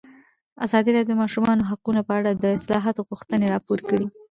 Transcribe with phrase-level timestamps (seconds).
[0.65, 4.05] ازادي راډیو د د ماشومانو حقونه په اړه د اصلاحاتو غوښتنې راپور کړې.